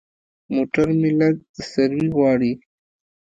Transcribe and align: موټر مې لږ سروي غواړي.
موټر 0.53 0.87
مې 0.99 1.11
لږ 1.19 1.35
سروي 1.71 2.07
غواړي. 2.15 2.51